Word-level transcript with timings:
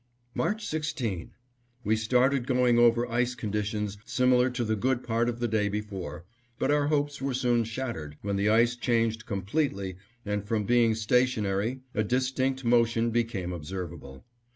March 0.33 0.65
16: 0.65 1.29
We 1.83 1.95
started 1.95 2.47
going 2.47 2.79
over 2.79 3.07
ice 3.07 3.35
conditions 3.35 3.99
similar 4.03 4.49
to 4.49 4.63
the 4.63 4.75
good 4.75 5.03
part 5.03 5.29
of 5.29 5.39
the 5.39 5.47
day 5.47 5.69
before, 5.69 6.25
but 6.57 6.71
our 6.71 6.87
hopes 6.87 7.21
were 7.21 7.35
soon 7.35 7.63
shattered 7.65 8.17
when 8.23 8.35
the 8.35 8.49
ice 8.49 8.75
changed 8.75 9.27
completely 9.27 9.97
and, 10.25 10.43
from 10.43 10.63
being 10.63 10.95
stationary, 10.95 11.81
a 11.93 12.03
distinct 12.03 12.65
motion 12.65 13.11
become 13.11 13.53
observable. 13.53 14.25